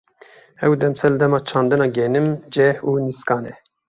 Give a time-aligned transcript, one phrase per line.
[0.67, 3.53] Ev demsal, dema çandina genim, ceh û nîskan e.